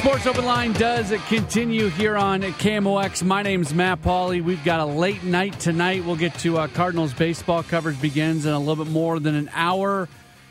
Sports 0.00 0.26
Open 0.26 0.46
Line 0.46 0.72
does 0.72 1.12
continue 1.28 1.88
here 1.88 2.16
on 2.16 2.40
KMOX. 2.40 3.22
My 3.22 3.42
name's 3.42 3.74
Matt 3.74 4.00
Pauley. 4.00 4.42
We've 4.42 4.64
got 4.64 4.80
a 4.80 4.84
late 4.86 5.22
night 5.24 5.60
tonight. 5.60 6.06
We'll 6.06 6.16
get 6.16 6.32
to 6.38 6.56
uh, 6.56 6.68
Cardinals 6.68 7.12
baseball 7.12 7.62
coverage 7.62 8.00
begins 8.00 8.46
in 8.46 8.54
a 8.54 8.58
little 8.58 8.82
bit 8.82 8.90
more 8.90 9.20
than 9.20 9.34
an 9.34 9.50
hour. 9.52 10.08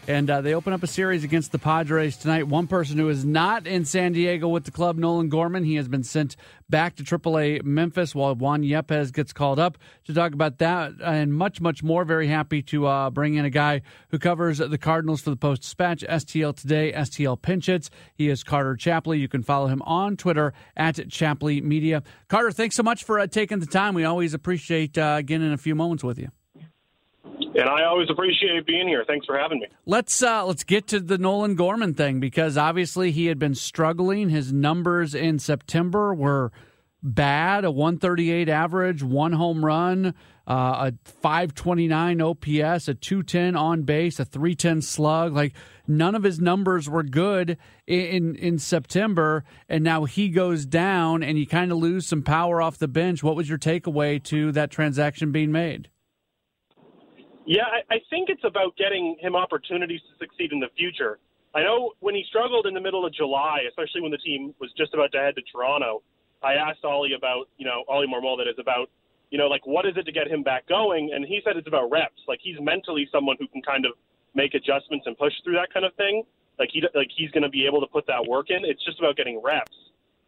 And 0.08 0.30
uh, 0.30 0.42
they 0.42 0.56
open 0.56 0.74
up 0.74 0.82
a 0.82 0.88
series 0.88 1.24
against 1.24 1.52
the 1.52 1.60
Padres 1.60 2.18
tonight. 2.18 2.48
One 2.48 2.66
person 2.66 2.98
who 2.98 3.10
is 3.10 3.24
not 3.24 3.68
in 3.68 3.86
San 3.86 4.14
Diego 4.14 4.48
with 4.48 4.64
the 4.64 4.72
club, 4.72 4.98
Nolan 4.98 5.30
Gorman, 5.30 5.64
he 5.64 5.76
has 5.76 5.88
been 5.88 6.04
sent 6.04 6.36
back 6.68 6.96
to 6.96 7.04
AAA 7.04 7.64
Memphis 7.64 8.16
while 8.16 8.34
Juan 8.34 8.64
Yepez 8.64 9.14
gets 9.14 9.34
called 9.34 9.60
up 9.60 9.78
to 10.06 10.14
talk 10.14 10.34
about 10.34 10.58
that 10.60 10.94
and 11.04 11.34
much, 11.34 11.62
much 11.62 11.84
more. 11.84 12.06
Very 12.06 12.28
happy 12.28 12.64
to 12.64 12.88
uh, 12.88 13.10
bring 13.12 13.36
in 13.36 13.46
a 13.46 13.50
guy 13.52 13.82
who 14.10 14.18
covers 14.18 14.58
the 14.58 14.78
Cardinals 14.78 15.22
for 15.22 15.30
the 15.30 15.36
Post 15.36 15.62
Dispatch, 15.62 16.04
STL 16.04 16.56
Today, 16.56 16.92
STL 16.92 17.40
Pinch 17.40 17.68
Hits. 17.68 17.92
He 18.16 18.30
is 18.30 18.44
Carter 18.44 18.76
Chapley. 18.76 19.20
You 19.20 19.28
can 19.28 19.44
follow 19.44 19.68
him 19.68 19.82
on 19.84 20.18
Twitter 20.18 20.54
at 20.76 21.10
Chapley 21.10 21.62
Media. 21.62 22.02
Carter, 22.28 22.52
thanks 22.52 22.76
so 22.76 22.84
much 22.84 23.04
for 23.04 23.20
uh, 23.20 23.28
taking 23.28 23.60
the 23.60 23.68
time. 23.68 23.94
We 23.94 24.06
always 24.06 24.34
appreciate 24.34 24.98
uh, 24.98 25.22
getting 25.22 25.46
in 25.46 25.54
a 25.54 25.58
few 25.58 25.76
moments 25.76 26.04
with 26.04 26.18
you. 26.18 26.30
And 27.60 27.68
I 27.68 27.84
always 27.84 28.10
appreciate 28.10 28.66
being 28.66 28.88
here. 28.88 29.04
Thanks 29.06 29.26
for 29.26 29.38
having 29.38 29.60
me. 29.60 29.68
Let's 29.86 30.24
uh, 30.24 30.46
let's 30.46 30.64
get 30.64 30.88
to 30.88 31.02
the 31.02 31.18
Nolan 31.18 31.56
Gorman 31.56 31.94
thing 31.94 32.22
because 32.22 32.58
obviously 32.58 33.12
he 33.12 33.26
had 33.26 33.38
been 33.38 33.54
struggling. 33.54 34.30
His 34.30 34.54
numbers 34.54 35.14
in 35.14 35.40
September 35.40 36.14
were 36.14 36.54
bad: 37.04 37.66
a 37.66 37.72
138 37.72 38.48
average, 38.48 39.04
one 39.04 39.34
home 39.34 39.66
run, 39.66 40.14
uh, 40.48 40.90
a 40.90 40.94
529 41.04 42.22
OPS, 42.22 42.88
a 42.88 42.94
210 42.94 43.58
on 43.58 43.82
base, 43.82 44.22
a 44.22 44.26
310 44.26 44.82
slug. 44.82 45.34
Like 45.34 45.54
none 45.86 46.16
of 46.16 46.24
his 46.24 46.40
numbers 46.40 46.90
were 46.90 47.04
good 47.04 47.58
in 47.86 48.38
in 48.38 48.58
September, 48.58 49.44
and 49.68 49.84
now 49.84 50.06
he 50.06 50.30
goes 50.30 50.66
down, 50.66 51.24
and 51.24 51.38
you 51.38 51.46
kind 51.46 51.74
of 51.74 51.78
lose 51.78 52.08
some 52.08 52.24
power 52.24 52.62
off 52.62 52.78
the 52.78 52.88
bench. 52.88 53.22
What 53.22 53.36
was 53.36 53.50
your 53.50 53.58
takeaway 53.58 54.24
to 54.24 54.54
that 54.54 54.72
transaction 54.72 55.34
being 55.34 55.52
made? 55.52 55.90
Yeah, 57.50 57.66
I, 57.66 57.96
I 57.96 57.98
think 58.12 58.30
it's 58.30 58.44
about 58.44 58.78
getting 58.78 59.18
him 59.20 59.36
opportunities 59.36 60.02
to 60.02 60.14
succeed 60.24 60.54
in 60.54 60.60
the 60.60 60.70
future. 60.78 61.18
I 61.56 61.64
know 61.64 61.94
when 62.00 62.14
he 62.14 62.24
struggled 62.30 62.68
in 62.68 62.76
the 62.76 62.80
middle 62.80 63.08
of 63.08 63.12
July, 63.12 63.62
especially 63.68 64.02
when 64.02 64.12
the 64.12 64.20
team 64.20 64.54
was 64.62 64.70
just 64.78 64.94
about 64.94 65.12
to 65.14 65.18
head 65.18 65.34
to 65.34 65.42
Toronto, 65.52 66.04
I 66.44 66.54
asked 66.54 66.86
Ollie 66.86 67.14
about, 67.18 67.50
you 67.58 67.66
know, 67.66 67.84
Ollie 67.88 68.06
Marmol 68.06 68.38
that 68.38 68.48
is 68.48 68.60
about, 68.60 68.92
you 69.32 69.40
know, 69.40 69.48
like 69.48 69.66
what 69.66 69.88
is 69.88 69.94
it 69.98 70.04
to 70.04 70.12
get 70.12 70.28
him 70.28 70.44
back 70.44 70.68
going? 70.68 71.10
And 71.12 71.26
he 71.26 71.42
said 71.44 71.58
it's 71.58 71.68
about 71.68 71.90
reps. 71.90 72.22
Like 72.28 72.38
he's 72.40 72.58
mentally 72.62 73.10
someone 73.12 73.36
who 73.40 73.48
can 73.48 73.64
kind 73.64 73.84
of 73.88 73.94
make 74.36 74.54
adjustments 74.54 75.08
and 75.08 75.18
push 75.18 75.34
through 75.44 75.56
that 75.56 75.74
kind 75.74 75.88
of 75.88 75.96
thing. 75.96 76.22
Like 76.60 76.70
he 76.72 76.84
like 76.94 77.10
he's 77.18 77.32
going 77.32 77.42
to 77.42 77.50
be 77.50 77.66
able 77.66 77.82
to 77.82 77.88
put 77.88 78.06
that 78.06 78.28
work 78.28 78.52
in. 78.52 78.64
It's 78.64 78.86
just 78.86 79.00
about 79.00 79.18
getting 79.18 79.42
reps. 79.44 79.76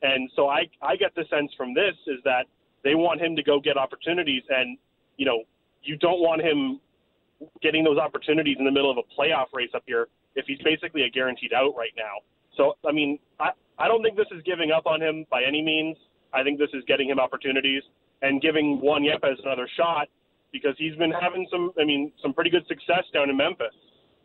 And 0.02 0.27
so 0.36 0.49
I 0.49 0.66
I 0.81 0.95
get 0.95 1.14
the 1.14 1.25
sense 1.30 1.52
from 1.55 1.75
this 1.75 1.94
is 2.08 2.17
that 2.25 2.47
they 2.83 2.95
want 2.95 3.22
him 3.22 3.36
to 3.36 3.44
go 3.44 3.59
get 3.59 3.77
opportunities 3.77 4.42
and 4.49 4.80
you 5.17 5.27
know 5.27 5.44
you 5.83 5.97
don't 5.97 6.19
want 6.19 6.42
him 6.42 6.80
getting 7.61 7.84
those 7.84 7.97
opportunities 7.97 8.58
in 8.59 8.66
the 8.66 8.72
middle 8.72 8.92
of 8.92 8.97
a 8.97 9.22
playoff 9.22 9.47
race 9.53 9.72
up 9.75 9.84
here 9.86 10.08
if 10.36 10.45
he's 10.45 10.59
basically 10.64 11.03
a 11.03 11.09
guaranteed 11.09 11.53
out 11.53 11.73
right 11.78 11.94
now. 11.98 12.22
So, 12.58 12.75
I 12.88 12.92
mean, 12.92 13.20
I, 13.39 13.52
I 13.78 13.88
don't 13.88 14.03
think 14.03 14.17
this 14.17 14.28
is 14.31 14.42
giving 14.44 14.72
up 14.72 14.86
on 14.86 15.02
him 15.02 15.25
by 15.30 15.44
any 15.44 15.61
means. 15.61 15.98
I 16.33 16.44
think 16.44 16.59
this 16.59 16.70
is 16.73 16.83
getting 16.88 17.09
him 17.09 17.20
opportunities 17.20 17.83
and 18.22 18.42
giving 18.42 18.80
Juan 18.80 19.03
Yepez 19.03 19.42
another 19.44 19.67
shot 19.78 20.08
because 20.52 20.75
he's 20.78 20.95
been 20.95 21.11
having 21.11 21.48
some, 21.52 21.72
I 21.80 21.86
mean, 21.86 22.11
some 22.22 22.33
pretty 22.33 22.50
good 22.50 22.66
success 22.67 23.03
down 23.14 23.30
in 23.30 23.38
Memphis. 23.38 23.73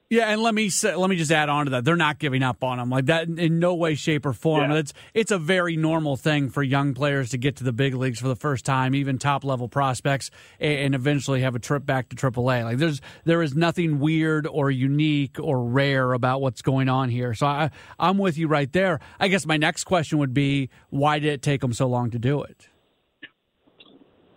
Yeah, 0.08 0.28
and 0.28 0.40
let 0.40 0.54
me 0.54 0.68
say, 0.68 0.94
let 0.94 1.10
me 1.10 1.16
just 1.16 1.32
add 1.32 1.48
on 1.48 1.64
to 1.64 1.70
that. 1.72 1.84
They're 1.84 1.96
not 1.96 2.20
giving 2.20 2.44
up 2.44 2.62
on 2.62 2.78
him 2.78 2.90
like 2.90 3.06
that 3.06 3.26
in 3.26 3.58
no 3.58 3.74
way, 3.74 3.96
shape, 3.96 4.24
or 4.24 4.32
form. 4.32 4.70
Yeah. 4.70 4.78
It's 4.78 4.92
it's 5.14 5.30
a 5.32 5.38
very 5.38 5.76
normal 5.76 6.16
thing 6.16 6.48
for 6.48 6.62
young 6.62 6.94
players 6.94 7.30
to 7.30 7.38
get 7.38 7.56
to 7.56 7.64
the 7.64 7.72
big 7.72 7.92
leagues 7.92 8.20
for 8.20 8.28
the 8.28 8.36
first 8.36 8.64
time, 8.64 8.94
even 8.94 9.18
top 9.18 9.42
level 9.42 9.68
prospects, 9.68 10.30
and 10.60 10.94
eventually 10.94 11.40
have 11.40 11.56
a 11.56 11.58
trip 11.58 11.84
back 11.84 12.08
to 12.10 12.16
AAA. 12.16 12.62
Like 12.62 12.78
there's 12.78 13.00
there 13.24 13.42
is 13.42 13.56
nothing 13.56 13.98
weird 13.98 14.46
or 14.46 14.70
unique 14.70 15.40
or 15.40 15.64
rare 15.64 16.12
about 16.12 16.40
what's 16.40 16.62
going 16.62 16.88
on 16.88 17.08
here. 17.08 17.34
So 17.34 17.46
I 17.46 17.70
I'm 17.98 18.16
with 18.16 18.38
you 18.38 18.46
right 18.46 18.72
there. 18.72 19.00
I 19.18 19.26
guess 19.26 19.44
my 19.44 19.56
next 19.56 19.84
question 19.84 20.18
would 20.18 20.32
be, 20.32 20.70
why 20.88 21.18
did 21.18 21.32
it 21.32 21.42
take 21.42 21.62
them 21.62 21.72
so 21.72 21.88
long 21.88 22.10
to 22.10 22.18
do 22.20 22.44
it? 22.44 22.68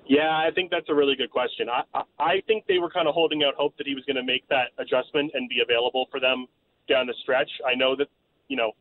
Yeah, 0.09 0.35
I 0.35 0.49
think 0.55 0.71
that's 0.71 0.89
a 0.89 0.93
really 0.95 1.15
good 1.15 1.29
question. 1.29 1.67
I, 1.69 2.01
I, 2.17 2.41
think 2.47 2.65
they 2.67 2.79
were 2.79 2.89
kind 2.89 3.07
of 3.07 3.13
holding 3.13 3.43
out 3.43 3.53
hope 3.53 3.77
that 3.77 3.85
he 3.85 3.93
was 3.93 4.03
going 4.05 4.15
to 4.15 4.23
make 4.23 4.41
that 4.49 4.73
adjustment 4.79 5.29
and 5.35 5.47
be 5.47 5.61
available 5.61 6.07
for 6.09 6.19
them 6.19 6.47
down 6.89 7.05
the 7.05 7.13
stretch. 7.21 7.49
I 7.61 7.75
know 7.75 7.95
that, 7.95 8.07
you 8.47 8.57
know, 8.57 8.71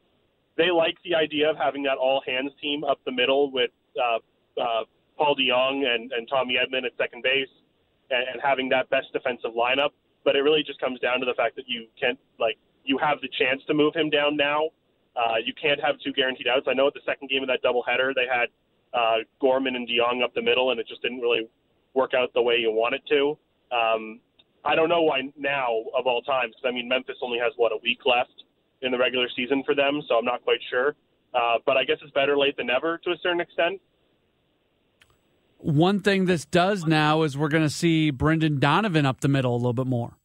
they 0.57 0.71
like 0.71 0.97
the 1.05 1.15
idea 1.15 1.51
of 1.51 1.59
having 1.59 1.83
that 1.83 1.99
all 1.99 2.23
hands 2.27 2.53
team 2.63 2.83
up 2.83 2.99
the 3.05 3.13
middle 3.13 3.53
with 3.53 3.71
uh, 4.01 4.25
uh, 4.59 4.85
Paul 5.19 5.37
DeJong 5.37 5.85
and, 5.85 6.11
and 6.13 6.27
Tommy 6.31 6.57
Edman 6.57 6.87
at 6.87 6.93
second 6.97 7.23
base 7.23 7.53
and, 8.11 8.25
and 8.33 8.41
having 8.43 8.71
that 8.71 8.89
best 8.89 9.13
defensive 9.13 9.53
lineup. 9.53 9.91
But 10.25 10.35
it 10.35 10.41
really 10.41 10.63
just 10.63 10.81
comes 10.81 10.99
down 10.99 11.21
to 11.21 11.27
the 11.27 11.35
fact 11.35 11.57
that 11.57 11.69
you 11.69 11.89
can't, 12.01 12.19
like, 12.41 12.57
you 12.85 12.97
have 12.97 13.21
the 13.21 13.29
chance 13.39 13.61
to 13.67 13.75
move 13.75 13.95
him 13.95 14.09
down 14.09 14.35
now. 14.35 14.71
Uh, 15.15 15.37
you 15.45 15.53
can't 15.61 15.81
have 15.85 15.97
two 16.03 16.15
guaranteed 16.15 16.49
outs. 16.49 16.65
I 16.67 16.73
know 16.73 16.87
at 16.87 16.95
the 16.95 17.05
second 17.05 17.29
game 17.29 17.43
of 17.43 17.49
that 17.49 17.61
doubleheader, 17.63 18.15
they 18.15 18.25
had 18.25 18.49
uh, 18.95 19.17
Gorman 19.41 19.77
and 19.77 19.89
DeJong 19.89 20.23
up 20.23 20.35
the 20.35 20.43
middle, 20.43 20.71
and 20.71 20.81
it 20.81 20.87
just 20.89 21.03
didn't 21.03 21.21
really 21.21 21.49
work 21.95 22.13
out 22.15 22.33
the 22.35 22.43
way 22.43 22.57
you 22.57 22.71
want 22.71 22.95
it 22.95 23.03
to. 23.09 23.39
Um, 23.75 24.21
I 24.65 24.75
don't 24.75 24.89
know 24.89 25.03
why 25.03 25.23
now 25.37 25.69
of 25.97 26.07
all 26.07 26.23
times. 26.23 26.55
Cause, 26.57 26.69
I 26.69 26.73
mean, 26.73 26.89
Memphis 26.89 27.17
only 27.23 27.39
has 27.39 27.53
what 27.57 27.73
a 27.73 27.79
week 27.83 28.01
left 28.05 28.45
in 28.83 28.93
the 28.93 28.99
regular 28.99 29.29
season 29.37 29.63
for 29.65 29.75
them, 29.75 30.03
so 30.09 30.17
I'm 30.17 30.25
not 30.25 30.43
quite 30.43 30.61
sure. 30.71 30.95
Uh, 31.35 31.57
but 31.67 31.77
I 31.77 31.85
guess 31.85 31.99
it's 32.03 32.13
better 32.13 32.37
late 32.37 32.57
than 32.57 32.67
never 32.67 32.99
to 32.99 33.11
a 33.11 33.17
certain 33.23 33.41
extent. 33.41 33.81
One 35.59 36.01
thing 36.01 36.27
this 36.27 36.45
does 36.45 36.87
now 36.87 37.23
is 37.23 37.37
we're 37.37 37.49
going 37.49 37.65
to 37.65 37.71
see 37.71 38.11
Brendan 38.11 38.61
Donovan 38.61 39.05
up 39.05 39.21
the 39.21 39.29
middle 39.29 39.55
a 39.55 39.57
little 39.57 39.73
bit 39.73 39.87
more. 39.87 40.17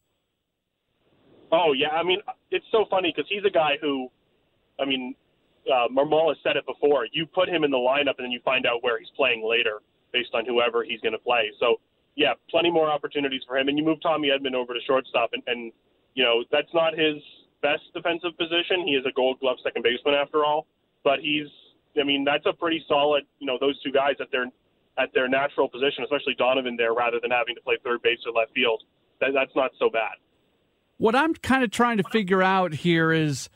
Oh 1.50 1.72
yeah, 1.72 1.90
I 1.90 2.02
mean 2.02 2.20
it's 2.50 2.64
so 2.72 2.84
funny 2.88 3.12
because 3.14 3.28
he's 3.28 3.44
a 3.44 3.50
guy 3.50 3.72
who, 3.80 4.08
I 4.80 4.84
mean, 4.84 5.14
uh, 5.70 5.88
has 5.88 6.36
said 6.42 6.56
it 6.56 6.66
before. 6.66 7.06
You 7.12 7.26
put 7.26 7.48
him 7.48 7.64
in 7.64 7.70
the 7.70 7.78
lineup, 7.78 8.16
and 8.18 8.24
then 8.24 8.30
you 8.30 8.40
find 8.44 8.66
out 8.66 8.82
where 8.82 8.98
he's 8.98 9.10
playing 9.16 9.46
later 9.46 9.80
based 10.12 10.30
on 10.34 10.44
whoever 10.46 10.84
he's 10.84 11.00
going 11.00 11.12
to 11.12 11.18
play. 11.18 11.50
So, 11.58 11.80
yeah, 12.16 12.34
plenty 12.50 12.70
more 12.70 12.90
opportunities 12.90 13.42
for 13.46 13.56
him. 13.58 13.68
And 13.68 13.78
you 13.78 13.84
move 13.84 13.98
Tommy 14.02 14.28
Edman 14.28 14.54
over 14.54 14.74
to 14.74 14.80
shortstop, 14.86 15.30
and, 15.32 15.42
and 15.46 15.72
you 16.14 16.22
know 16.22 16.44
that's 16.52 16.72
not 16.72 16.96
his 16.96 17.16
best 17.62 17.82
defensive 17.92 18.36
position. 18.38 18.86
He 18.86 18.94
is 18.94 19.04
a 19.06 19.12
Gold 19.12 19.40
Glove 19.40 19.56
second 19.64 19.82
baseman 19.82 20.14
after 20.14 20.44
all, 20.44 20.66
but 21.02 21.20
he's. 21.20 21.48
I 21.96 22.02
mean, 22.02 22.24
that's 22.24 22.44
a 22.44 22.52
pretty 22.52 22.84
solid. 22.88 23.22
You 23.38 23.46
know, 23.46 23.56
those 23.60 23.80
two 23.82 23.92
guys 23.92 24.16
at 24.20 24.30
their 24.32 24.46
at 24.98 25.12
their 25.14 25.28
natural 25.28 25.68
position, 25.68 26.04
especially 26.04 26.34
Donovan 26.34 26.76
there, 26.76 26.94
rather 26.94 27.18
than 27.20 27.30
having 27.30 27.54
to 27.54 27.60
play 27.62 27.76
third 27.82 28.02
base 28.02 28.18
or 28.26 28.32
left 28.32 28.52
field. 28.52 28.82
That, 29.20 29.30
that's 29.34 29.54
not 29.54 29.70
so 29.78 29.90
bad. 29.90 30.14
What 30.98 31.16
I'm 31.16 31.34
kind 31.34 31.64
of 31.64 31.70
trying 31.70 31.96
to 31.98 32.04
figure 32.04 32.42
out 32.42 32.72
here 32.72 33.12
is 33.12 33.48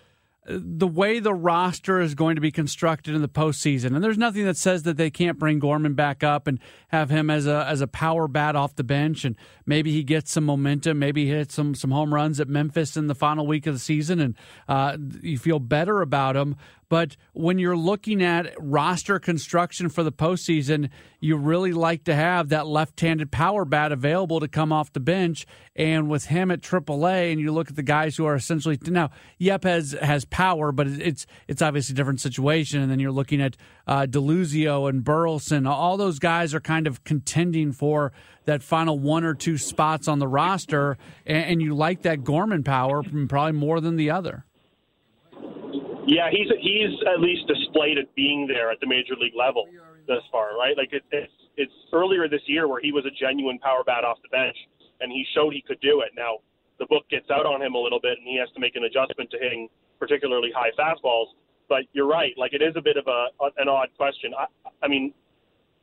the 0.46 0.86
way 0.86 1.20
the 1.20 1.34
roster 1.34 2.00
is 2.00 2.14
going 2.14 2.36
to 2.36 2.40
be 2.40 2.50
constructed 2.50 3.14
in 3.14 3.20
the 3.20 3.28
postseason, 3.28 3.94
and 3.94 4.02
there's 4.02 4.16
nothing 4.16 4.44
that 4.46 4.56
says 4.56 4.84
that 4.84 4.96
they 4.96 5.10
can't 5.10 5.38
bring 5.38 5.58
Gorman 5.58 5.94
back 5.94 6.24
up 6.24 6.46
and 6.46 6.58
have 6.88 7.10
him 7.10 7.28
as 7.28 7.46
a 7.46 7.66
as 7.68 7.80
a 7.80 7.86
power 7.86 8.26
bat 8.28 8.56
off 8.56 8.74
the 8.74 8.84
bench, 8.84 9.24
and 9.24 9.36
maybe 9.66 9.92
he 9.92 10.02
gets 10.02 10.32
some 10.32 10.44
momentum, 10.44 10.98
maybe 10.98 11.26
he 11.26 11.32
hits 11.32 11.54
some 11.54 11.74
some 11.74 11.90
home 11.90 12.14
runs 12.14 12.40
at 12.40 12.48
Memphis 12.48 12.96
in 12.96 13.08
the 13.08 13.14
final 13.14 13.46
week 13.46 13.66
of 13.66 13.74
the 13.74 13.80
season, 13.80 14.20
and 14.20 14.36
uh, 14.68 14.96
you 15.20 15.38
feel 15.38 15.58
better 15.58 16.00
about 16.00 16.34
him. 16.34 16.56
But 16.88 17.16
when 17.32 17.58
you're 17.58 17.76
looking 17.76 18.22
at 18.22 18.54
roster 18.58 19.18
construction 19.18 19.88
for 19.88 20.02
the 20.02 20.12
postseason, 20.12 20.88
you 21.20 21.36
really 21.36 21.72
like 21.72 22.04
to 22.04 22.14
have 22.14 22.48
that 22.48 22.66
left-handed 22.66 23.30
power 23.30 23.64
bat 23.64 23.92
available 23.92 24.40
to 24.40 24.48
come 24.48 24.72
off 24.72 24.92
the 24.92 25.00
bench. 25.00 25.46
And 25.76 26.08
with 26.08 26.26
him 26.26 26.50
at 26.50 26.60
AAA, 26.60 27.30
and 27.30 27.40
you 27.40 27.52
look 27.52 27.68
at 27.68 27.76
the 27.76 27.82
guys 27.82 28.16
who 28.16 28.24
are 28.24 28.34
essentially 28.34 28.78
now 28.86 29.10
Yepez 29.40 29.98
has 30.00 30.24
power, 30.24 30.72
but 30.72 30.86
it's 30.86 31.26
it's 31.46 31.62
obviously 31.62 31.92
a 31.92 31.96
different 31.96 32.20
situation. 32.20 32.80
And 32.80 32.90
then 32.90 32.98
you're 32.98 33.12
looking 33.12 33.40
at 33.40 33.56
uh, 33.86 34.06
Deluzio 34.06 34.88
and 34.88 35.04
Burleson. 35.04 35.66
All 35.66 35.96
those 35.96 36.18
guys 36.18 36.54
are 36.54 36.60
kind 36.60 36.86
of 36.86 37.04
contending 37.04 37.72
for 37.72 38.12
that 38.46 38.62
final 38.62 38.98
one 38.98 39.24
or 39.24 39.34
two 39.34 39.58
spots 39.58 40.08
on 40.08 40.18
the 40.18 40.26
roster, 40.26 40.96
and, 41.26 41.44
and 41.44 41.62
you 41.62 41.74
like 41.74 42.02
that 42.02 42.24
Gorman 42.24 42.64
power 42.64 43.02
probably 43.28 43.52
more 43.52 43.80
than 43.80 43.96
the 43.96 44.10
other. 44.10 44.46
Yeah, 46.08 46.32
he's 46.32 46.48
he's 46.64 46.96
at 47.04 47.20
least 47.20 47.46
displayed 47.46 47.98
it 47.98 48.08
being 48.16 48.48
there 48.48 48.72
at 48.72 48.80
the 48.80 48.86
major 48.88 49.12
league 49.14 49.36
level 49.36 49.68
thus 50.08 50.24
far, 50.32 50.56
right? 50.56 50.74
Like 50.74 50.92
it, 50.92 51.04
it's 51.12 51.32
it's 51.60 51.72
earlier 51.92 52.28
this 52.28 52.40
year 52.46 52.66
where 52.66 52.80
he 52.80 52.92
was 52.92 53.04
a 53.04 53.12
genuine 53.12 53.58
power 53.58 53.84
bat 53.84 54.04
off 54.04 54.16
the 54.22 54.32
bench, 54.32 54.56
and 55.00 55.12
he 55.12 55.22
showed 55.36 55.52
he 55.52 55.60
could 55.60 55.80
do 55.80 56.00
it. 56.00 56.16
Now 56.16 56.40
the 56.80 56.86
book 56.86 57.04
gets 57.10 57.28
out 57.30 57.44
on 57.44 57.60
him 57.60 57.74
a 57.74 57.78
little 57.78 58.00
bit, 58.00 58.16
and 58.16 58.26
he 58.26 58.40
has 58.40 58.48
to 58.56 58.60
make 58.60 58.74
an 58.74 58.84
adjustment 58.84 59.30
to 59.32 59.38
hitting 59.38 59.68
particularly 60.00 60.48
high 60.48 60.72
fastballs. 60.80 61.36
But 61.68 61.84
you're 61.92 62.08
right, 62.08 62.32
like 62.38 62.54
it 62.54 62.62
is 62.62 62.72
a 62.74 62.80
bit 62.80 62.96
of 62.96 63.04
a 63.06 63.28
an 63.60 63.68
odd 63.68 63.92
question. 63.98 64.32
I, 64.32 64.48
I 64.80 64.88
mean, 64.88 65.12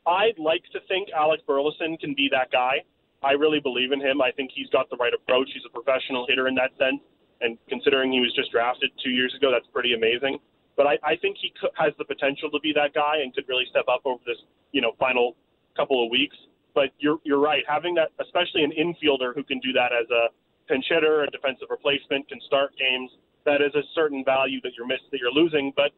I'd 0.07 0.42
like 0.42 0.63
to 0.74 0.80
think 0.89 1.10
Alec 1.13 1.45
Burleson 1.45 1.98
can 2.01 2.16
be 2.18 2.30
that 2.33 2.50
guy. 2.50 2.81
I 3.22 3.33
really 3.33 3.60
believe 3.60 3.92
in 3.92 4.01
him. 4.01 4.24
I 4.24 4.31
think 4.31 4.50
he's 4.56 4.69
got 4.69 4.89
the 4.89 4.98
right 4.98 5.13
approach. 5.13 5.50
He's 5.54 5.66
a 5.69 5.74
professional 5.74 6.25
hitter 6.27 6.48
in 6.48 6.56
that 6.56 6.74
sense 6.81 6.98
and 7.41 7.57
considering 7.67 8.11
he 8.11 8.19
was 8.19 8.33
just 8.35 8.51
drafted 8.51 8.91
two 9.03 9.09
years 9.11 9.33
ago, 9.35 9.51
that's 9.51 9.67
pretty 9.73 9.93
amazing. 9.93 10.39
but 10.77 10.87
I, 10.87 10.97
I 11.03 11.15
think 11.15 11.37
he 11.41 11.51
could, 11.59 11.71
has 11.75 11.93
the 11.97 12.05
potential 12.05 12.51
to 12.51 12.59
be 12.59 12.73
that 12.75 12.93
guy 12.93 13.23
and 13.23 13.33
could 13.33 13.47
really 13.47 13.65
step 13.69 13.85
up 13.87 14.01
over 14.05 14.21
this, 14.25 14.37
you 14.71 14.81
know, 14.81 14.91
final 14.99 15.35
couple 15.75 16.03
of 16.03 16.11
weeks. 16.11 16.35
But 16.73 16.91
you're 16.99 17.19
you're 17.23 17.39
right. 17.39 17.63
Having 17.67 17.95
that, 17.95 18.11
especially 18.19 18.63
an 18.63 18.71
infielder 18.75 19.33
who 19.33 19.43
can 19.43 19.59
do 19.59 19.71
that 19.73 19.91
as 19.95 20.07
a 20.11 20.27
pinch 20.67 20.85
hitter, 20.89 21.23
a 21.23 21.27
defensive 21.31 21.67
replacement, 21.69 22.27
can 22.27 22.39
start 22.47 22.71
games. 22.77 23.11
That 23.45 23.61
is 23.61 23.73
a 23.75 23.83
certain 23.93 24.23
value 24.25 24.59
that 24.63 24.71
you're 24.77 24.88
miss 24.88 24.99
that 25.11 25.19
you're 25.19 25.31
losing. 25.31 25.71
But 25.75 25.91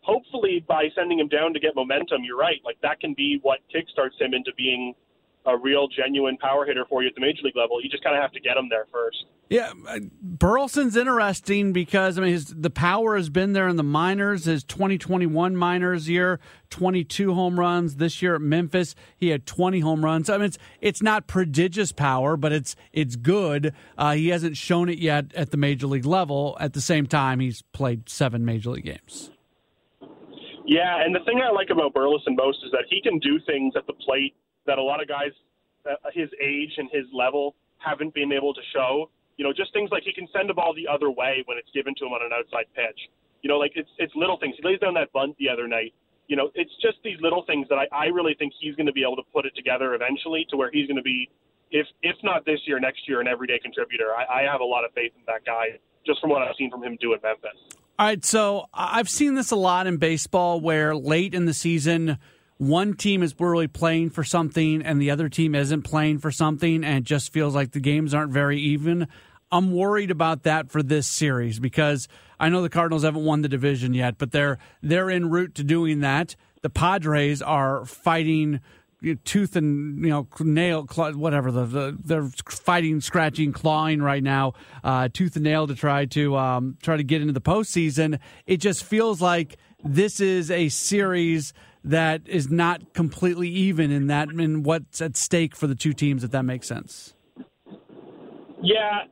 hopefully, 0.00 0.64
by 0.66 0.88
sending 0.96 1.18
him 1.18 1.28
down 1.28 1.52
to 1.52 1.60
get 1.60 1.74
momentum, 1.76 2.24
you're 2.24 2.38
right. 2.38 2.60
Like 2.64 2.80
that 2.80 3.00
can 3.00 3.12
be 3.14 3.38
what 3.42 3.58
kickstarts 3.74 4.18
him 4.18 4.32
into 4.32 4.52
being 4.56 4.94
a 5.46 5.56
real, 5.56 5.88
genuine 5.88 6.36
power 6.38 6.64
hitter 6.64 6.84
for 6.88 7.02
you 7.02 7.08
at 7.08 7.14
the 7.14 7.20
major 7.20 7.42
league 7.42 7.56
level. 7.56 7.82
You 7.82 7.88
just 7.88 8.04
kind 8.04 8.16
of 8.16 8.22
have 8.22 8.32
to 8.32 8.40
get 8.40 8.56
him 8.56 8.68
there 8.68 8.86
first. 8.92 9.24
Yeah, 9.52 9.72
uh, 9.86 9.98
Burleson's 10.22 10.96
interesting 10.96 11.74
because 11.74 12.16
I 12.16 12.22
mean 12.22 12.32
his 12.32 12.46
the 12.46 12.70
power 12.70 13.16
has 13.16 13.28
been 13.28 13.52
there 13.52 13.68
in 13.68 13.76
the 13.76 13.82
minors. 13.82 14.46
His 14.46 14.64
2021 14.64 15.54
minors 15.56 16.08
year, 16.08 16.40
22 16.70 17.34
home 17.34 17.60
runs. 17.60 17.96
This 17.96 18.22
year 18.22 18.36
at 18.36 18.40
Memphis, 18.40 18.94
he 19.14 19.28
had 19.28 19.44
20 19.44 19.80
home 19.80 20.04
runs. 20.04 20.30
I 20.30 20.38
mean 20.38 20.46
it's 20.46 20.58
it's 20.80 21.02
not 21.02 21.26
prodigious 21.26 21.92
power, 21.92 22.38
but 22.38 22.52
it's 22.52 22.76
it's 22.92 23.16
good. 23.16 23.74
Uh, 23.98 24.14
he 24.14 24.28
hasn't 24.28 24.56
shown 24.56 24.88
it 24.88 24.98
yet 24.98 25.34
at 25.34 25.50
the 25.50 25.58
major 25.58 25.86
league 25.86 26.06
level. 26.06 26.56
At 26.58 26.72
the 26.72 26.80
same 26.80 27.06
time, 27.06 27.40
he's 27.40 27.60
played 27.72 28.08
seven 28.08 28.46
major 28.46 28.70
league 28.70 28.86
games. 28.86 29.30
Yeah, 30.64 31.04
and 31.04 31.14
the 31.14 31.20
thing 31.26 31.42
I 31.46 31.50
like 31.50 31.68
about 31.70 31.92
Burleson 31.92 32.36
most 32.36 32.58
is 32.64 32.70
that 32.70 32.84
he 32.88 33.02
can 33.02 33.18
do 33.18 33.38
things 33.46 33.74
at 33.76 33.86
the 33.86 33.92
plate 33.92 34.34
that 34.66 34.78
a 34.78 34.82
lot 34.82 35.02
of 35.02 35.08
guys 35.08 35.32
uh, 35.88 35.94
his 36.14 36.28
age 36.40 36.72
and 36.78 36.88
his 36.92 37.04
level 37.12 37.54
haven't 37.78 38.14
been 38.14 38.32
able 38.32 38.54
to 38.54 38.60
show. 38.72 39.10
You 39.36 39.44
know, 39.44 39.52
just 39.52 39.72
things 39.72 39.90
like 39.90 40.02
he 40.04 40.12
can 40.12 40.28
send 40.32 40.50
a 40.50 40.54
ball 40.54 40.74
the 40.74 40.86
other 40.86 41.10
way 41.10 41.42
when 41.46 41.58
it's 41.58 41.70
given 41.74 41.94
to 41.98 42.06
him 42.06 42.12
on 42.12 42.22
an 42.22 42.30
outside 42.32 42.66
pitch. 42.74 43.10
You 43.42 43.48
know, 43.48 43.58
like 43.58 43.72
it's 43.74 43.90
it's 43.98 44.12
little 44.14 44.38
things. 44.38 44.54
He 44.56 44.62
lays 44.66 44.78
down 44.78 44.94
that 44.94 45.12
bunt 45.12 45.36
the 45.38 45.48
other 45.48 45.66
night. 45.66 45.94
You 46.28 46.36
know, 46.36 46.50
it's 46.54 46.70
just 46.80 46.98
these 47.02 47.18
little 47.20 47.44
things 47.46 47.66
that 47.68 47.76
I, 47.76 47.86
I 47.90 48.06
really 48.06 48.34
think 48.38 48.52
he's 48.60 48.76
going 48.76 48.86
to 48.86 48.92
be 48.92 49.02
able 49.02 49.16
to 49.16 49.26
put 49.32 49.44
it 49.44 49.54
together 49.56 49.94
eventually 49.94 50.46
to 50.50 50.56
where 50.56 50.70
he's 50.70 50.86
going 50.86 50.96
to 50.96 51.02
be, 51.02 51.28
if 51.70 51.86
if 52.02 52.16
not 52.22 52.46
this 52.46 52.60
year, 52.66 52.78
next 52.78 53.08
year, 53.08 53.20
an 53.20 53.26
everyday 53.26 53.58
contributor. 53.58 54.14
I, 54.14 54.42
I 54.42 54.50
have 54.50 54.60
a 54.60 54.64
lot 54.64 54.84
of 54.84 54.92
faith 54.92 55.12
in 55.16 55.22
that 55.26 55.44
guy 55.44 55.78
just 56.06 56.20
from 56.20 56.30
what 56.30 56.42
I've 56.42 56.54
seen 56.56 56.70
from 56.70 56.82
him 56.82 56.96
do 57.00 57.14
at 57.14 57.22
Memphis. 57.22 57.58
All 57.98 58.06
right, 58.06 58.24
so 58.24 58.66
I've 58.72 59.08
seen 59.08 59.34
this 59.34 59.50
a 59.50 59.56
lot 59.56 59.86
in 59.86 59.98
baseball 59.98 60.60
where 60.60 60.96
late 60.96 61.34
in 61.34 61.44
the 61.44 61.54
season 61.54 62.18
one 62.62 62.94
team 62.94 63.24
is 63.24 63.34
really 63.40 63.66
playing 63.66 64.08
for 64.10 64.22
something 64.22 64.82
and 64.82 65.02
the 65.02 65.10
other 65.10 65.28
team 65.28 65.52
isn't 65.52 65.82
playing 65.82 66.18
for 66.18 66.30
something 66.30 66.84
and 66.84 66.98
it 66.98 67.02
just 67.04 67.32
feels 67.32 67.56
like 67.56 67.72
the 67.72 67.80
games 67.80 68.14
aren't 68.14 68.30
very 68.30 68.60
even. 68.60 69.08
I'm 69.50 69.72
worried 69.72 70.12
about 70.12 70.44
that 70.44 70.70
for 70.70 70.80
this 70.80 71.08
series 71.08 71.58
because 71.58 72.06
I 72.38 72.50
know 72.50 72.62
the 72.62 72.68
Cardinals 72.68 73.02
haven't 73.02 73.24
won 73.24 73.42
the 73.42 73.48
division 73.48 73.94
yet, 73.94 74.16
but 74.16 74.30
they're 74.30 74.58
they're 74.80 75.10
en 75.10 75.28
route 75.28 75.56
to 75.56 75.64
doing 75.64 76.00
that. 76.00 76.36
The 76.60 76.70
Padres 76.70 77.42
are 77.42 77.84
fighting 77.84 78.60
tooth 79.24 79.56
and 79.56 79.98
you 79.98 80.10
know 80.10 80.28
nail 80.38 80.84
whatever 80.84 81.50
the, 81.50 81.64
the, 81.64 81.98
they're 82.04 82.30
fighting 82.48 83.00
scratching 83.00 83.52
clawing 83.52 84.00
right 84.00 84.22
now 84.22 84.52
uh, 84.84 85.08
tooth 85.12 85.34
and 85.34 85.42
nail 85.42 85.66
to 85.66 85.74
try 85.74 86.04
to 86.04 86.36
um, 86.36 86.78
try 86.80 86.96
to 86.96 87.02
get 87.02 87.20
into 87.20 87.32
the 87.32 87.40
postseason 87.40 88.20
it 88.46 88.58
just 88.58 88.84
feels 88.84 89.20
like 89.20 89.56
this 89.82 90.20
is 90.20 90.52
a 90.52 90.68
series 90.68 91.52
that 91.84 92.22
is 92.26 92.50
not 92.50 92.92
completely 92.94 93.48
even 93.48 93.90
in 93.90 94.06
that 94.06 94.28
in 94.30 94.62
what's 94.62 95.00
at 95.00 95.16
stake 95.16 95.56
for 95.56 95.66
the 95.66 95.74
two 95.74 95.92
teams, 95.92 96.22
if 96.22 96.30
that 96.30 96.44
makes 96.44 96.66
sense. 96.66 97.14
Yeah. 98.62 99.04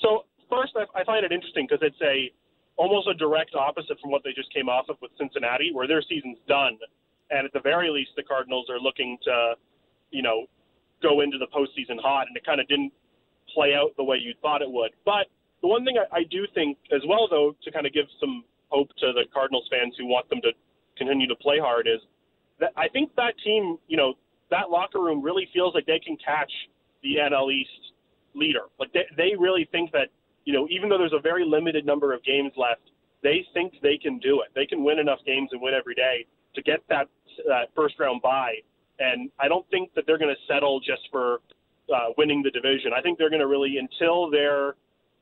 So 0.00 0.24
first, 0.50 0.72
I, 0.76 1.04
find 1.04 1.24
it 1.24 1.32
interesting 1.32 1.66
because 1.68 1.86
it's 1.86 2.00
a 2.02 2.32
almost 2.76 3.06
a 3.06 3.14
direct 3.14 3.54
opposite 3.54 4.00
from 4.00 4.10
what 4.10 4.24
they 4.24 4.32
just 4.32 4.52
came 4.52 4.68
off 4.68 4.88
of 4.88 4.96
with 5.00 5.12
Cincinnati, 5.18 5.70
where 5.72 5.86
their 5.86 6.02
season's 6.02 6.38
done, 6.48 6.78
and 7.30 7.46
at 7.46 7.52
the 7.52 7.60
very 7.60 7.90
least, 7.90 8.10
the 8.16 8.22
Cardinals 8.22 8.66
are 8.68 8.80
looking 8.80 9.18
to, 9.24 9.54
you 10.10 10.22
know, 10.22 10.46
go 11.02 11.20
into 11.20 11.38
the 11.38 11.46
postseason 11.46 12.00
hot, 12.00 12.26
and 12.26 12.36
it 12.36 12.44
kind 12.44 12.60
of 12.60 12.66
didn't 12.68 12.92
play 13.54 13.74
out 13.74 13.90
the 13.96 14.04
way 14.04 14.16
you 14.16 14.34
thought 14.42 14.62
it 14.62 14.70
would. 14.70 14.90
But 15.04 15.26
the 15.60 15.68
one 15.68 15.84
thing 15.84 15.96
I, 15.98 16.16
I 16.16 16.22
do 16.24 16.46
think, 16.54 16.78
as 16.92 17.02
well, 17.06 17.28
though, 17.30 17.54
to 17.62 17.70
kind 17.70 17.86
of 17.86 17.92
give 17.92 18.06
some 18.18 18.44
hope 18.68 18.88
to 18.98 19.12
the 19.12 19.24
Cardinals 19.32 19.68
fans 19.70 19.94
who 19.98 20.06
want 20.06 20.28
them 20.28 20.40
to 20.42 20.50
continue 20.96 21.26
to 21.28 21.36
play 21.36 21.58
hard 21.58 21.86
is 21.86 22.00
that 22.60 22.72
I 22.76 22.88
think 22.88 23.14
that 23.16 23.34
team, 23.44 23.78
you 23.88 23.96
know, 23.96 24.14
that 24.50 24.70
locker 24.70 25.00
room 25.00 25.22
really 25.22 25.48
feels 25.52 25.74
like 25.74 25.86
they 25.86 25.98
can 25.98 26.16
catch 26.24 26.52
the 27.02 27.16
NL 27.16 27.52
East 27.52 27.92
leader. 28.34 28.68
Like 28.78 28.92
they, 28.92 29.06
they 29.16 29.32
really 29.38 29.68
think 29.72 29.92
that, 29.92 30.08
you 30.44 30.52
know, 30.52 30.66
even 30.70 30.88
though 30.88 30.98
there's 30.98 31.14
a 31.16 31.20
very 31.20 31.44
limited 31.44 31.86
number 31.86 32.12
of 32.12 32.22
games 32.24 32.52
left, 32.56 32.82
they 33.22 33.46
think 33.54 33.74
they 33.82 33.96
can 33.96 34.18
do 34.18 34.42
it. 34.42 34.48
They 34.54 34.66
can 34.66 34.84
win 34.84 34.98
enough 34.98 35.20
games 35.26 35.50
and 35.52 35.60
win 35.62 35.74
every 35.74 35.94
day 35.94 36.26
to 36.54 36.62
get 36.62 36.80
that 36.88 37.08
uh, 37.50 37.64
first 37.74 37.98
round 37.98 38.20
bye. 38.22 38.56
And 38.98 39.30
I 39.40 39.48
don't 39.48 39.68
think 39.70 39.94
that 39.94 40.04
they're 40.06 40.18
going 40.18 40.34
to 40.34 40.52
settle 40.52 40.80
just 40.80 41.02
for 41.10 41.40
uh, 41.92 42.12
winning 42.18 42.42
the 42.42 42.50
division. 42.50 42.92
I 42.96 43.00
think 43.00 43.18
they're 43.18 43.30
going 43.30 43.40
to 43.40 43.46
really, 43.46 43.78
until 43.78 44.30
they're 44.30 44.74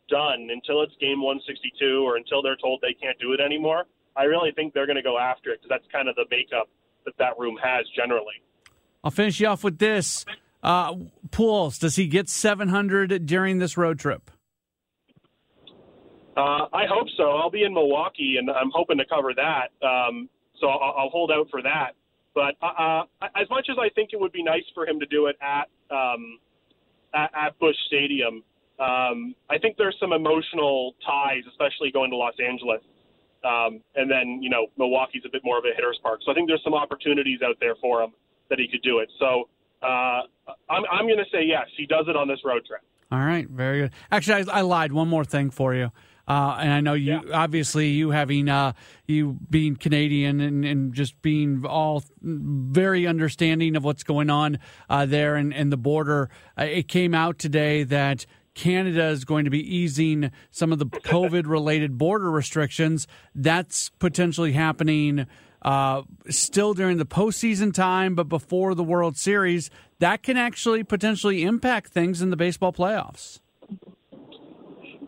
done, 0.09 0.49
until 0.51 0.83
it's 0.83 0.93
game 1.01 1.23
162 1.23 2.05
or 2.05 2.17
until 2.17 2.43
they're 2.43 2.57
told 2.57 2.81
they 2.83 2.95
can't 2.95 3.19
do 3.19 3.33
it 3.33 3.41
anymore, 3.41 3.85
I 4.21 4.25
really 4.25 4.53
think 4.53 4.75
they're 4.75 4.87
going 4.87 4.97
to 4.97 5.03
go 5.03 5.19
after 5.19 5.51
it 5.51 5.61
because 5.63 5.71
that's 5.71 5.91
kind 5.91 6.09
of 6.09 6.15
the 6.15 6.27
makeup 6.31 6.69
that 7.07 7.15
that 7.19 7.39
room 7.39 7.57
has 7.63 7.87
generally. 7.97 8.45
I'll 9.03 9.11
finish 9.11 9.41
you 9.41 9.47
off 9.47 9.65
with 9.65 9.79
this. 9.79 10.27
Uh, 10.63 10.95
Pujols, 11.31 11.81
does 11.81 11.97
he 11.97 12.07
get 12.07 12.29
700 12.29 13.25
during 13.25 13.59
this 13.59 13.79
road 13.79 13.99
trip? 13.99 14.31
Uh, 16.37 16.69
I 16.73 16.85
hope 16.87 17.09
so. 17.17 17.31
I'll 17.31 17.51
be 17.51 17.65
in 17.65 17.73
Milwaukee, 17.73 18.37
and 18.39 18.51
I'm 18.51 18.71
hoping 18.75 18.99
to 18.99 19.07
cover 19.07 19.33
that. 19.35 19.69
Um, 19.87 20.29
so 20.61 20.69
I'll, 20.69 20.95
I'll, 20.99 21.09
hold 21.09 21.31
out 21.33 21.49
for 21.51 21.63
that. 21.63 21.93
But 22.35 22.55
uh, 22.63 22.67
uh, 22.67 23.03
as 23.35 23.49
much 23.49 23.69
as 23.71 23.77
I 23.81 23.89
think 23.95 24.11
it 24.13 24.21
would 24.21 24.33
be 24.33 24.43
nice 24.43 24.63
for 24.75 24.87
him 24.87 25.01
to 25.01 25.07
do 25.07 25.27
it 25.27 25.37
at 25.41 25.69
um, 25.91 26.39
at, 27.15 27.31
at 27.35 27.59
Busch 27.59 27.77
Stadium, 27.89 28.45
um, 28.79 29.35
I 29.49 29.59
think 29.61 29.77
there's 29.77 29.97
some 29.99 30.13
emotional 30.13 30.95
ties, 31.05 31.43
especially 31.49 31.91
going 31.91 32.11
to 32.11 32.17
Los 32.17 32.35
Angeles. 32.39 32.81
Um, 33.45 33.81
and 33.95 34.11
then, 34.11 34.43
you 34.43 34.51
know, 34.51 34.67
Milwaukee's 34.77 35.23
a 35.27 35.31
bit 35.31 35.43
more 35.45 35.59
of 35.59 35.65
a 35.65 35.75
hitter's 35.75 35.99
park. 36.03 36.21
So 36.25 36.33
I 36.33 36.35
think 36.35 36.49
there's 36.49 36.63
some 36.63 36.75
opportunities 36.75 37.41
out 37.43 37.57
there 37.61 37.75
for 37.81 38.03
him 38.03 38.11
that 38.51 38.59
he 38.59 38.69
could 38.69 38.83
do 38.83 38.99
it. 38.99 39.09
So 39.19 39.49
uh, 39.83 40.23
I'm, 40.69 40.85
I'm 40.91 41.07
going 41.07 41.19
to 41.19 41.31
say 41.33 41.45
yes, 41.45 41.67
he 41.77 41.87
does 41.87 42.07
it 42.09 42.17
on 42.17 42.29
this 42.29 42.41
road 42.45 42.67
trip. 42.67 42.83
All 43.13 43.19
right, 43.19 43.49
very 43.49 43.81
good. 43.81 43.93
Actually, 44.13 44.51
I, 44.51 44.59
I 44.59 44.61
lied. 44.61 44.93
One 44.93 45.09
more 45.09 45.25
thing 45.25 45.51
for 45.51 45.75
you. 45.75 45.91
Uh, 46.29 46.59
and 46.61 46.73
I 46.73 46.81
know 46.81 46.95
you, 46.95 47.21
yeah. 47.27 47.37
obviously, 47.37 47.89
you 47.89 48.11
having 48.11 48.49
uh, 48.49 48.75
you 49.09 49.39
being 49.51 49.75
Canadian 49.75 50.41
and, 50.41 50.65
and, 50.65 50.95
just 50.95 51.21
being 51.23 51.67
all 51.67 52.05
very 52.23 53.05
understanding 53.05 53.75
of 53.75 53.83
what's 53.83 54.05
going 54.05 54.31
on 54.31 54.61
uh, 54.89 55.07
there 55.07 55.35
and, 55.35 55.53
and 55.53 55.73
the 55.73 55.77
border. 55.77 56.31
Uh, 56.57 56.67
it 56.67 56.87
came 56.87 57.15
out 57.15 57.41
today 57.41 57.83
that 57.83 58.27
Canada 58.61 59.07
is 59.07 59.25
going 59.25 59.47
to 59.47 59.51
be 59.51 59.75
easing 59.75 60.31
some 60.51 60.71
of 60.71 60.79
the 60.79 60.85
COVID 60.87 61.47
related 61.47 61.97
border 61.97 62.31
restrictions. 62.31 63.07
That's 63.35 63.89
potentially 63.99 64.53
happening 64.53 65.27
uh, 65.63 66.03
still 66.29 66.75
during 66.75 66.99
the 66.99 67.07
postseason 67.07 67.73
time, 67.73 68.15
but 68.15 68.29
before 68.29 68.75
the 68.75 68.85
World 68.85 69.17
Series. 69.17 69.71
That 69.99 70.23
can 70.23 70.37
actually 70.37 70.85
potentially 70.85 71.43
impact 71.43 71.93
things 71.93 72.21
in 72.21 72.29
the 72.29 72.37
baseball 72.37 72.71
playoffs. 72.71 73.41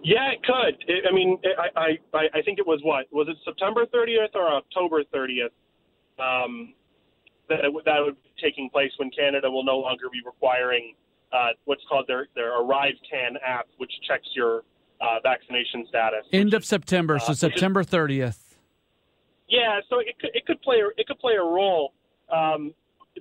Yeah, 0.03 0.33
it 0.33 0.43
could. 0.43 0.83
It, 0.89 1.05
I 1.09 1.15
mean, 1.15 1.39
I, 1.77 1.99
I 2.15 2.29
I 2.35 2.43
think 2.43 2.59
it 2.59 2.67
was 2.67 2.81
what 2.83 3.07
was 3.13 3.29
it 3.29 3.37
September 3.45 3.85
30th 3.85 4.35
or 4.35 4.49
October 4.49 5.05
30th 5.05 5.53
um, 6.19 6.73
that 7.51 7.61
that 7.85 7.99
would 8.01 8.17
be 8.23 8.31
taking 8.43 8.71
place 8.71 8.91
when 8.97 9.11
Canada 9.11 9.51
will 9.51 9.65
no 9.65 9.79
longer 9.79 10.07
be 10.11 10.21
requiring 10.25 10.95
uh, 11.33 11.49
what's 11.65 11.83
called 11.89 12.07
their 12.07 12.29
their 12.35 12.61
Arrive 12.61 12.95
Can 13.11 13.37
app, 13.45 13.67
which 13.79 13.93
checks 14.07 14.27
your 14.35 14.63
uh, 15.01 15.19
vaccination 15.23 15.87
status. 15.89 16.27
End 16.33 16.55
of 16.55 16.65
September, 16.65 17.19
so 17.19 17.33
uh, 17.33 17.35
September 17.35 17.83
thirtieth. 17.83 18.57
Yeah, 19.49 19.81
so 19.91 19.99
it 19.99 20.19
could 20.21 20.31
it 20.35 20.47
could 20.47 20.61
play 20.63 20.77
a, 20.77 20.89
it 21.01 21.07
could 21.07 21.19
play 21.19 21.35
a 21.35 21.45
role, 21.45 21.93
um, 22.33 22.73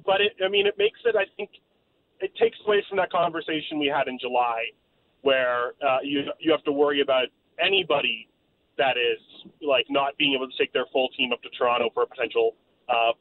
but 0.06 0.22
it, 0.22 0.34
I 0.44 0.50
mean 0.50 0.68
it 0.68 0.76
makes 0.78 1.00
it 1.06 1.16
I 1.16 1.26
think 1.38 1.50
it 2.20 2.32
takes 2.36 2.58
away 2.66 2.84
from 2.88 2.98
that 2.98 3.12
conversation 3.12 3.80
we 3.80 3.88
had 3.88 4.08
in 4.08 4.18
July, 4.20 4.64
where 5.22 5.74
uh, 5.86 5.98
you 6.04 6.24
you 6.40 6.52
have 6.52 6.64
to 6.64 6.72
worry 6.72 7.02
about 7.02 7.28
anybody 7.64 8.28
that 8.78 8.96
is 8.98 9.20
like 9.62 9.86
not 9.90 10.18
being 10.18 10.34
able 10.34 10.48
to 10.48 10.58
take 10.58 10.72
their 10.74 10.86
full 10.92 11.10
team 11.18 11.32
up 11.34 11.42
to 11.42 11.50
Toronto 11.58 11.90
for 11.94 12.04
a 12.04 12.08
potential 12.08 12.56
uh, 12.90 13.12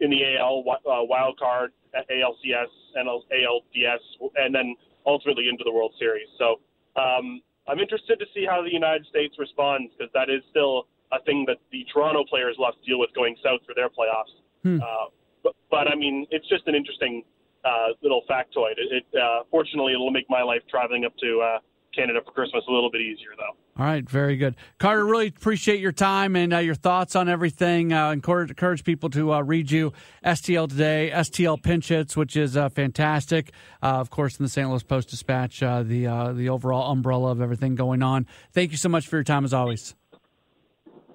in 0.00 0.10
the 0.10 0.36
AL 0.38 0.64
uh, 0.68 1.04
wild 1.04 1.38
card, 1.38 1.72
ALCS, 1.94 2.72
and 2.94 3.08
ALDS, 3.08 4.02
and 4.36 4.54
then 4.54 4.74
ultimately 5.06 5.48
into 5.48 5.64
the 5.64 5.72
World 5.72 5.94
Series. 5.98 6.28
So 6.38 6.60
um, 7.00 7.40
I'm 7.68 7.78
interested 7.78 8.18
to 8.18 8.26
see 8.34 8.44
how 8.48 8.62
the 8.62 8.72
United 8.72 9.06
States 9.06 9.34
responds 9.38 9.92
because 9.96 10.12
that 10.14 10.30
is 10.30 10.42
still 10.50 10.86
a 11.12 11.22
thing 11.24 11.44
that 11.48 11.56
the 11.72 11.84
Toronto 11.92 12.24
players 12.28 12.56
will 12.58 12.66
have 12.66 12.76
to 12.76 12.86
deal 12.86 12.98
with 12.98 13.10
going 13.14 13.36
south 13.42 13.60
for 13.66 13.74
their 13.74 13.88
playoffs. 13.88 14.32
Hmm. 14.62 14.80
Uh, 14.82 15.08
but, 15.42 15.54
but 15.70 15.88
I 15.88 15.94
mean, 15.94 16.26
it's 16.30 16.48
just 16.48 16.66
an 16.66 16.74
interesting 16.74 17.22
uh, 17.64 17.88
little 18.02 18.22
factoid. 18.28 18.76
It, 18.76 19.04
it 19.12 19.18
uh, 19.18 19.44
fortunately 19.50 19.92
it'll 19.92 20.10
make 20.10 20.28
my 20.28 20.42
life 20.42 20.62
traveling 20.70 21.04
up 21.04 21.16
to 21.18 21.40
uh, 21.40 21.58
Canada 21.98 22.20
for 22.24 22.30
Christmas 22.30 22.62
a 22.68 22.72
little 22.72 22.90
bit 22.90 23.00
easier, 23.00 23.30
though. 23.36 23.56
All 23.82 23.86
right, 23.86 24.08
very 24.08 24.36
good, 24.36 24.54
Carter. 24.78 25.04
Really 25.04 25.28
appreciate 25.28 25.80
your 25.80 25.92
time 25.92 26.36
and 26.36 26.54
uh, 26.54 26.58
your 26.58 26.74
thoughts 26.76 27.16
on 27.16 27.28
everything. 27.28 27.92
Uh, 27.92 28.10
encourage, 28.10 28.50
encourage 28.50 28.84
people 28.84 29.10
to 29.10 29.32
uh, 29.32 29.40
read 29.40 29.70
you 29.70 29.92
STL 30.24 30.68
today, 30.68 31.10
STL 31.12 31.60
pinch 31.60 31.88
hits, 31.88 32.16
which 32.16 32.36
is 32.36 32.56
uh, 32.56 32.68
fantastic. 32.68 33.52
Uh, 33.82 33.98
of 33.98 34.10
course, 34.10 34.38
in 34.38 34.44
the 34.44 34.48
St. 34.48 34.68
Louis 34.68 34.82
Post 34.82 35.10
Dispatch, 35.10 35.62
uh, 35.62 35.82
the 35.82 36.04
the 36.34 36.48
overall 36.48 36.92
umbrella 36.92 37.30
of 37.30 37.40
everything 37.40 37.74
going 37.74 38.02
on. 38.02 38.26
Thank 38.52 38.70
you 38.70 38.76
so 38.76 38.88
much 38.88 39.08
for 39.08 39.16
your 39.16 39.24
time 39.24 39.44
as 39.44 39.52
always. 39.52 39.94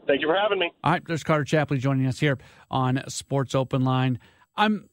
Thank 0.06 0.22
you 0.22 0.28
for 0.28 0.36
having 0.36 0.60
me. 0.60 0.70
All 0.84 0.92
right, 0.92 1.04
there's 1.08 1.24
Carter 1.24 1.46
Chapley 1.46 1.78
joining 1.78 2.06
us 2.08 2.20
here 2.20 2.38
on 2.70 3.02
Sports 3.08 3.56
Open 3.56 3.84
Line. 3.86 4.20
I'm, 4.58 4.90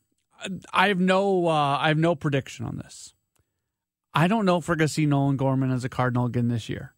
I 0.72 0.88
have 0.88 1.00
no, 1.00 1.48
I 1.48 1.88
have 1.88 1.98
no 1.98 2.14
prediction 2.14 2.64
on 2.64 2.76
this. 2.76 3.14
I 4.12 4.26
don't 4.26 4.44
know 4.44 4.58
if 4.58 4.68
we're 4.68 4.76
going 4.76 4.88
to 4.88 4.92
see 4.92 5.06
Nolan 5.06 5.36
Gorman 5.36 5.70
as 5.70 5.84
a 5.84 5.88
Cardinal 5.88 6.26
again 6.26 6.48
this 6.48 6.68
year. 6.68 6.94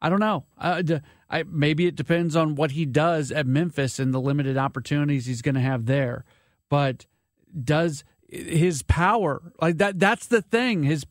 I 0.00 0.08
don't 0.08 0.20
know. 0.20 0.44
I, 0.58 1.44
maybe 1.48 1.86
it 1.86 1.96
depends 1.96 2.36
on 2.36 2.54
what 2.54 2.72
he 2.72 2.84
does 2.84 3.32
at 3.32 3.46
Memphis 3.46 3.98
and 3.98 4.14
the 4.14 4.20
limited 4.20 4.56
opportunities 4.56 5.26
he's 5.26 5.42
going 5.42 5.56
to 5.56 5.60
have 5.60 5.86
there. 5.86 6.24
But 6.68 7.06
does 7.64 8.04
his 8.28 8.82
power 8.82 9.52
like 9.60 9.78
that? 9.78 9.98
That's 9.98 10.26
the 10.26 10.42
thing. 10.42 10.84
His 10.84 11.04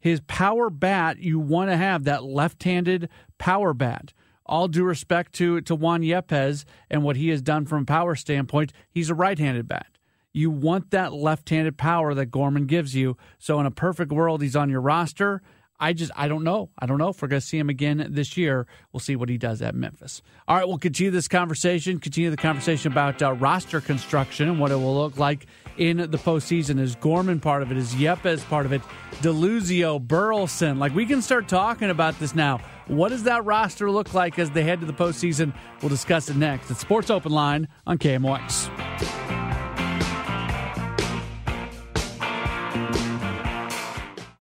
his 0.00 0.20
power 0.26 0.70
bat. 0.70 1.18
You 1.18 1.38
want 1.38 1.70
to 1.70 1.76
have 1.76 2.04
that 2.04 2.24
left-handed 2.24 3.08
power 3.38 3.74
bat. 3.74 4.12
All 4.46 4.66
due 4.68 4.84
respect 4.84 5.32
to 5.34 5.60
to 5.62 5.74
Juan 5.74 6.02
Yepez 6.02 6.64
and 6.90 7.02
what 7.02 7.16
he 7.16 7.28
has 7.28 7.42
done 7.42 7.66
from 7.66 7.82
a 7.82 7.86
power 7.86 8.14
standpoint, 8.14 8.72
he's 8.90 9.10
a 9.10 9.14
right-handed 9.14 9.68
bat. 9.68 9.86
You 10.34 10.50
want 10.50 10.90
that 10.90 11.14
left 11.14 11.48
handed 11.48 11.78
power 11.78 12.12
that 12.12 12.26
Gorman 12.26 12.66
gives 12.66 12.94
you. 12.94 13.16
So, 13.38 13.60
in 13.60 13.66
a 13.66 13.70
perfect 13.70 14.12
world, 14.12 14.42
he's 14.42 14.56
on 14.56 14.68
your 14.68 14.80
roster. 14.80 15.40
I 15.78 15.92
just, 15.92 16.12
I 16.16 16.28
don't 16.28 16.44
know. 16.44 16.70
I 16.78 16.86
don't 16.86 16.98
know 16.98 17.08
if 17.08 17.20
we're 17.20 17.28
going 17.28 17.40
to 17.40 17.46
see 17.46 17.58
him 17.58 17.68
again 17.68 18.06
this 18.10 18.36
year. 18.36 18.66
We'll 18.92 19.00
see 19.00 19.16
what 19.16 19.28
he 19.28 19.38
does 19.38 19.60
at 19.60 19.74
Memphis. 19.74 20.22
All 20.46 20.56
right, 20.56 20.66
we'll 20.66 20.78
continue 20.78 21.10
this 21.10 21.28
conversation, 21.28 21.98
continue 21.98 22.30
the 22.30 22.36
conversation 22.36 22.92
about 22.92 23.22
uh, 23.22 23.32
roster 23.34 23.80
construction 23.80 24.48
and 24.48 24.60
what 24.60 24.70
it 24.70 24.76
will 24.76 24.94
look 24.94 25.18
like 25.18 25.46
in 25.76 25.96
the 25.98 26.06
postseason. 26.18 26.80
Is 26.80 26.94
Gorman 26.96 27.40
part 27.40 27.62
of 27.62 27.70
it? 27.70 27.76
Is 27.76 27.94
Yepez 27.94 28.48
part 28.48 28.66
of 28.66 28.72
it? 28.72 28.82
Deluzio, 29.20 30.00
Burleson. 30.00 30.78
Like, 30.78 30.94
we 30.94 31.06
can 31.06 31.22
start 31.22 31.48
talking 31.48 31.90
about 31.90 32.18
this 32.18 32.34
now. 32.34 32.60
What 32.86 33.08
does 33.10 33.24
that 33.24 33.44
roster 33.44 33.90
look 33.90 34.14
like 34.14 34.38
as 34.38 34.50
they 34.50 34.62
head 34.62 34.80
to 34.80 34.86
the 34.86 34.92
postseason? 34.92 35.54
We'll 35.80 35.90
discuss 35.90 36.28
it 36.28 36.36
next. 36.36 36.70
It's 36.70 36.80
Sports 36.80 37.10
Open 37.10 37.32
Line 37.32 37.68
on 37.86 37.98
KMOX. 37.98 38.83